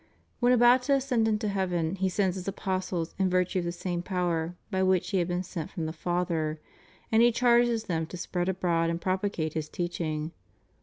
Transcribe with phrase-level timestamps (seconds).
[0.39, 4.01] When about to ascend into heaven He sends His apostles in virtue of the same
[4.01, 6.59] power by which He had been sent from the Father;
[7.11, 10.31] and He charges them to spread abroad and propagate His teaching.